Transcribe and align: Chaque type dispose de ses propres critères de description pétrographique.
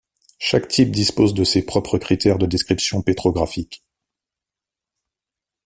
Chaque 0.39 0.67
type 0.67 0.89
dispose 0.89 1.35
de 1.35 1.43
ses 1.43 1.63
propres 1.63 1.99
critères 1.99 2.39
de 2.39 2.47
description 2.47 3.03
pétrographique. 3.03 3.85